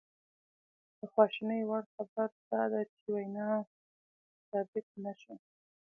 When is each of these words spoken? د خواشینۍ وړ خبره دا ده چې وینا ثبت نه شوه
د 0.97 0.99
خواشینۍ 1.13 1.61
وړ 1.65 1.83
خبره 1.93 2.25
دا 2.51 2.63
ده 2.71 2.81
چې 2.93 3.05
وینا 3.15 3.49
ثبت 4.49 4.87
نه 5.03 5.13
شوه 5.21 5.35